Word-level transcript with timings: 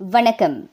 வணக்கம். 0.00 0.70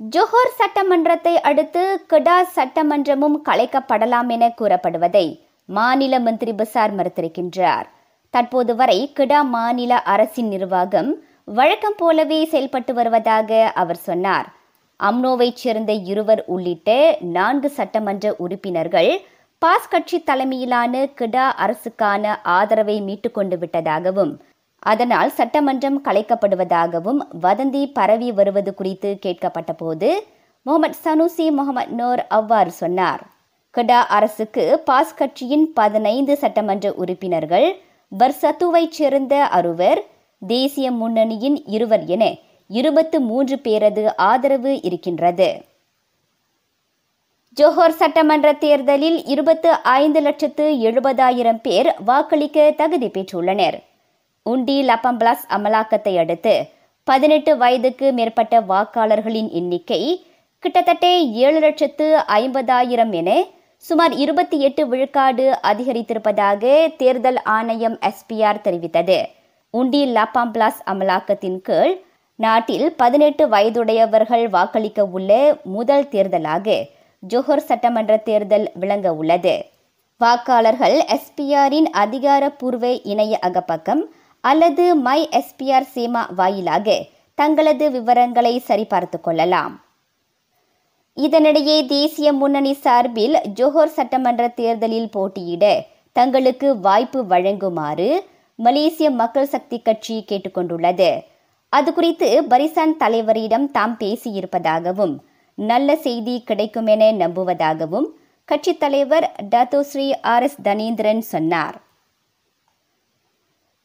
ஜோஹர் 0.00 0.50
சட்டமன்றத்தை 0.58 1.32
அடுத்து 1.40 2.06
கெடா 2.08 2.34
சட்டமன்றமும் 2.54 3.36
கலைக்கப்படலாம் 3.44 4.28
என 4.28 4.52
கூறப்படுவதை 4.58 5.40
மாநில 5.66 6.20
மந்திரி 6.20 6.52
பசார் 6.52 6.92
மறுத்திருக்கின்றார். 6.98 7.86
தற்போது 8.30 8.76
வரை 8.76 9.12
கெடா 9.16 9.42
மாநில 9.42 10.02
அரசின் 10.02 10.48
நிர்வாகம் 10.48 11.22
வழக்கம் 11.44 11.94
போலவே 11.96 12.44
செயல்பட்டு 12.44 12.94
வருவதாக 12.94 13.72
அவர் 13.74 13.96
சொன்னார். 13.96 14.48
அம்னோவைச் 15.00 15.62
சேர்ந்த 15.62 15.92
இருவர் 15.92 16.44
உள்ளிட்ட 16.46 17.18
நான்கு 17.20 17.70
சட்டமன்ற 17.70 18.34
உறுப்பினர்கள் 18.38 19.20
பாஸ் 19.58 19.88
கட்சி 19.88 20.22
தலைமையிலான 20.22 21.06
கிடா 21.06 21.54
அரசுக்கான 21.66 22.36
ஆதரவை 22.42 22.98
மீட்டுக்கொண்டு 23.02 23.58
விட்டதாகவும் 23.58 24.38
அதனால் 24.92 25.30
சட்டமன்றம் 25.38 25.98
கலைக்கப்படுவதாகவும் 26.04 27.20
வதந்தி 27.42 27.82
பரவி 27.92 28.28
வருவது 28.32 28.72
குறித்து 28.74 29.10
கேட்கப்பட்ட 29.26 29.72
போது 29.76 30.10
முகமது 30.66 30.98
சனுசி 31.04 31.46
முகமது 31.58 31.94
நோர் 32.00 32.22
அவ்வாறு 32.36 32.72
சொன்னார். 32.82 33.22
கடா 33.74 34.00
அரசுக்கு 34.16 34.64
பாஸ் 34.84 35.14
கட்சியின் 35.14 35.64
பதினைந்து 35.72 36.34
சட்டமன்ற 36.36 36.86
உறுப்பினர்கள் 37.02 37.68
பர்சத்துவைச் 38.12 38.96
சேர்ந்த 38.98 39.34
அறுவர் 39.58 40.00
தேசிய 40.42 40.86
முன்னணியின் 40.90 41.58
இருவர் 41.76 42.04
என 42.14 42.24
இருபத்து 42.70 43.18
மூன்று 43.20 43.56
பேரது 43.66 44.04
ஆதரவு 44.30 44.72
இருக்கின்றது. 44.82 45.48
ஜோஹர் 47.56 47.98
சட்டமன்ற 48.00 48.48
தேர்தலில் 48.64 49.18
இருபத்து 49.34 49.70
ஐந்து 49.98 50.20
லட்சத்து 50.20 50.64
எழுபதாயிரம் 50.88 51.60
பேர் 51.66 51.90
வாக்களிக்க 52.04 52.66
தகுதி 52.76 53.08
பெற்றுள்ளனர். 53.08 53.78
உண்டி 54.46 54.76
லப்பம்பிளாஸ் 54.82 55.44
அமலாக்கத்தை 55.48 56.12
அடுத்து 56.18 56.54
பதினெட்டு 57.04 57.52
வயதுக்கு 57.56 58.06
மேற்பட்ட 58.12 58.54
வாக்காளர்களின் 58.60 59.50
எண்ணிக்கை 59.50 60.00
கிட்டத்தட்ட 60.62 61.06
ஏழு 61.44 61.58
லட்சத்து 61.58 62.06
ஐம்பதாயிரம் 62.36 63.12
என 63.12 63.30
சுமார் 63.84 64.14
இருபத்தி 64.14 64.58
எட்டு 64.58 64.82
விழுக்காடு 64.88 65.46
அதிகரித்திருப்பதாக 65.62 66.62
தேர்தல் 66.96 67.40
ஆணையம் 67.42 67.96
எஸ்பிஆர் 68.00 68.62
தெரிவித்தது. 68.62 69.18
உண்டி 69.74 70.00
லாப்பாம்பிளாஸ் 70.06 70.80
அமலாக்கத்தின் 70.92 71.58
கீழ் 71.60 71.94
நாட்டில் 72.38 72.86
பதினெட்டு 72.96 73.44
வயதுடையவர்கள் 73.48 74.44
வாக்களிக்க 74.50 75.04
உள்ள 75.06 75.30
முதல் 75.62 76.08
தேர்தலாக 76.08 76.76
ஜோஹர் 77.22 77.66
சட்டமன்ற 77.68 78.16
தேர்தல் 78.28 78.66
விளங்க 78.74 79.08
உள்ளது. 79.14 79.54
வாக்காளர்கள் 80.20 80.96
எஸ்பிஆரின் 81.16 81.88
அதிகாரப்பூர்வ 82.02 82.92
இணைய 83.12 83.38
அகப்பக்கம் 83.42 84.02
அல்லது 84.50 84.84
மை 85.06 85.18
எஸ்பிஆர் 85.38 85.88
சீமா 85.94 86.22
வாயிலாக 86.38 86.96
தங்களது 87.38 87.86
விவரங்களை 87.96 88.54
சரிபார்த்து 88.68 89.18
கொள்ளலாம். 89.20 89.74
இதனிடையே 91.16 91.76
தேசிய 91.86 92.28
முன்னணி 92.40 92.72
சார்பில் 92.84 93.36
ஜோஹர் 93.58 93.94
சட்டமன்ற 93.98 94.48
தேர்தலில் 94.60 95.12
போட்டியிட 95.14 95.64
தங்களுக்கு 96.16 96.68
வாய்ப்பு 96.86 97.20
வழங்குமாறு 97.32 98.10
மலேசிய 98.58 99.08
மக்கள் 99.20 99.52
சக்தி 99.54 99.78
கட்சி 99.78 100.16
கேட்டுக்கொண்டுள்ளது. 100.28 101.10
அது 101.72 101.90
குறித்து 101.94 102.28
பரிசான் 102.52 102.94
தலைவரிடம் 103.00 103.66
தாம் 103.70 103.96
பேசியிருப்பதாகவும் 104.00 105.16
நல்ல 105.58 105.96
செய்தி 106.06 106.36
கிடைக்கும் 106.48 106.88
என 106.94 107.10
நம்புவதாகவும் 107.22 108.08
கட்சித் 108.48 108.80
தலைவர் 108.80 109.26
டத்தோஸ்ரீ 109.54 110.08
ஆர் 110.34 110.42
எஸ் 110.42 110.60
தனேந்திரன் 110.64 111.24
சொன்னார். 111.34 111.76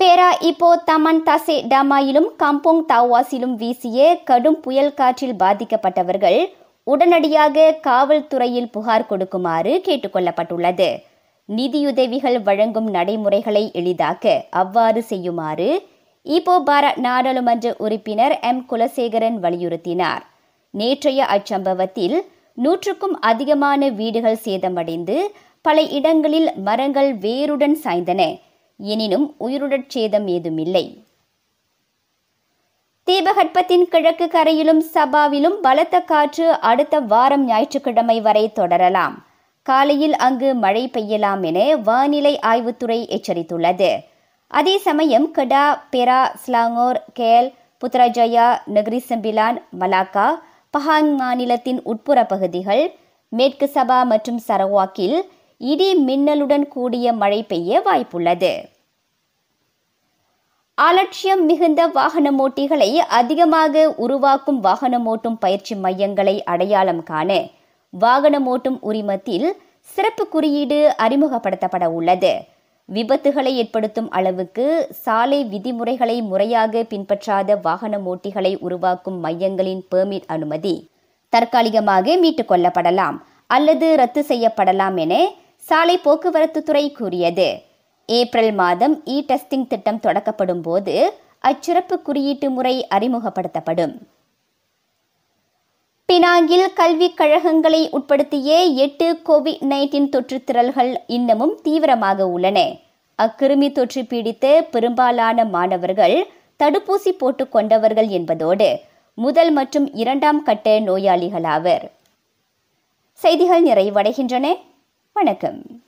பேரா 0.00 0.28
இப்போ 0.40 0.68
தமன் 0.88 1.18
தசே 1.26 1.54
டாமாயிலும் 1.70 2.28
கம்போங் 2.42 2.80
தாவாசிலும் 2.92 3.54
வீசிய 3.62 3.98
கடும் 4.28 4.56
புயல் 4.60 4.94
காற்றில் 4.94 5.34
பாதிக்கப்பட்டவர்கள் 5.42 6.38
உடனடியாக 6.86 7.64
காவல்துறையில் 7.88 8.70
புகார் 8.70 9.06
கொடுக்குமாறு 9.06 9.72
கேட்டுக்கொள்ளப்பட்டுள்ளது. 9.86 10.88
நிதியுதவிகள் 11.48 12.38
வழங்கும் 12.48 12.88
நடைமுறைகளை 12.90 13.64
எளிதாக்க 13.80 14.34
அவ்வாறு 14.62 15.02
செய்யுமாறு 15.02 15.70
இப்போ 16.26 16.54
பாரத் 16.68 17.00
நாடாளுமன்ற 17.08 17.74
உறுப்பினர் 17.78 18.36
எம். 18.50 18.66
குலசேகரன் 18.72 19.38
வலியுறுத்தினார். 19.44 20.22
நேற்றைய 20.74 21.26
அச்சம்பவத்தில் 21.36 22.18
நூற்றுக்கும் 22.58 23.18
அதிகமான 23.30 23.90
வீடுகள் 24.00 24.44
சேதமடைந்து 24.44 25.18
பல 25.62 25.82
இடங்களில் 25.98 26.50
மரங்கள் 26.68 27.10
வேருடன் 27.26 27.76
சாய்ந்தன. 27.84 28.22
எனினும் 28.80 29.34
உயிருடற் 29.40 29.86
சேதம் 29.86 30.26
ஏதுமில்லை. 30.26 31.04
தீபகற்பத்தின் 33.04 33.82
கிழக்கு 33.82 34.28
கரையிலும் 34.28 34.84
சபாவிலும் 34.94 35.56
பலத்த 35.62 36.00
காற்று 36.00 36.60
அடுத்த 36.60 37.00
வாரம் 37.00 37.44
ஞாயிற்றுக்கிழமை 37.44 38.20
வரை 38.20 38.52
தொடரலாம். 38.52 39.24
காலையில் 39.62 40.16
அங்கு 40.16 40.54
மழை 40.54 40.90
பெய்யலாம் 40.92 41.42
என 41.44 41.76
வானிலை 41.76 42.38
ஆய்வுத்துறை 42.46 43.20
எச்சரித்துள்ளது. 43.20 43.98
அதே 44.46 44.78
சமயம் 44.78 45.30
கடா 45.30 45.84
பெரா 45.92 46.28
ஸ்லாங்கோர் 46.46 47.00
கேல் 47.14 47.52
புத்ராஜயா 47.80 48.58
நகரி 48.74 49.00
மலாக்கா 49.80 50.28
பஹாங் 50.78 51.14
மாநிலத்தின் 51.16 51.82
உட்புற 51.82 52.26
பகுதிகள் 52.26 52.94
மேற்கு 53.28 53.70
சபா 53.74 54.04
மற்றும் 54.04 54.40
சரவாக்கில் 54.48 55.22
இடி 55.60 55.88
மின்னலுடன் 56.04 56.68
கூடிய 56.68 57.12
மழை 57.12 57.42
பெய்ய 57.42 57.80
வாய்ப்புள்ளது. 57.86 58.52
அலட்சியம் 60.74 61.42
மிகுந்த 61.44 61.80
வாகனமோட்டிகளை 61.88 62.96
அதிகமாக 63.18 63.94
உருவாக்கும் 63.96 64.60
வாகனமோட்டும் 64.64 65.36
பயிற்சி 65.40 65.74
மையங்களை 65.74 66.42
அடையாளம் 66.44 67.02
காண 67.02 67.48
வாகனமோட்டும் 67.92 68.78
உரிமத்தில் 68.80 69.46
சிறப்பு 69.80 70.28
குறியீடு 70.28 70.94
அறிமுகப்படுத்தப்பட 70.98 71.84
உள்ளது. 71.90 72.32
விபத்துகளை 72.88 73.52
ஏற்படுத்தும் 73.54 74.08
அளவுக்கு 74.10 74.64
சாலை 74.90 75.44
விதிமுறைகளை 75.44 76.16
முறையாக 76.22 76.82
பின்பற்றாத 76.82 77.58
வாகன 77.62 77.98
ஓட்டிகளை 77.98 78.58
உருவாக்கும் 78.60 79.18
மையங்களின் 79.24 79.82
பெர்மிட் 79.94 80.26
அனுமதி 80.26 80.74
தற்காலிகமாக 81.32 82.16
மீட்டுக் 82.16 82.50
கொள்ளப்படலாம் 82.50 83.18
அல்லது 83.46 83.96
ரத்து 83.96 84.24
செய்யப்படலாம் 84.28 84.96
என 84.96 85.14
சாலை 85.62 85.98
போக்குவரத்து 85.98 86.62
துறை 86.62 86.92
கூறியது. 86.92 87.62
ஏப்ரல் 88.06 88.52
மாதம் 88.52 89.02
e 89.06 89.20
இ 89.20 89.24
டெஸ்டிங் 89.24 89.66
திட்டம் 89.66 90.00
தொடக்கப்படும் 90.00 90.62
போது 90.62 90.94
அச்சிறப்பு 91.44 92.02
குறியீட்டு 92.02 92.50
முறை 92.50 92.86
அறிமுகப்படுத்தப்படும். 92.90 93.94
பினாங்கில் 96.08 96.72
கல்விக் 96.72 97.16
கழகங்களை 97.16 97.88
உட்படுத்திய 97.90 98.64
எட்டு 98.84 99.20
கோவிட் 99.28 99.62
நைன்டீன் 99.72 100.08
தொற்று 100.08 100.94
இன்னமும் 101.06 101.60
தீவிரமாக 101.62 102.28
உள்ளன. 102.28 102.58
அக்கிருமி 103.18 103.72
தொற்று 103.72 104.04
பீடித்த 104.04 104.62
பெரும்பாலான 104.70 105.44
மாணவர்கள் 105.44 106.28
தடுப்பூசி 106.60 107.12
போட்டுக் 107.18 107.52
கொண்டவர்கள் 107.52 108.08
என்பதோடு 108.08 108.80
முதல் 109.14 109.50
மற்றும் 109.50 109.94
இரண்டாம் 109.94 110.42
கட்ட 110.42 110.80
நோயாளிகளாவர் 110.80 111.90
செய்திகள் 113.12 113.62
நிறைவடைகின்றன. 113.62 114.68
வணக்கம். 115.12 115.79